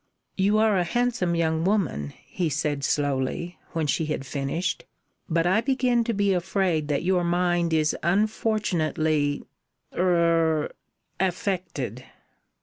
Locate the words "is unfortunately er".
7.71-10.71